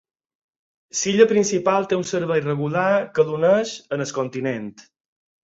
L'illa 1.01 1.27
principal 1.31 1.85
té 1.91 1.99
un 1.99 2.07
servei 2.13 2.41
regular 2.47 2.87
que 3.19 3.27
l'uneix 3.29 3.77
al 4.01 4.05
continent. 4.21 4.69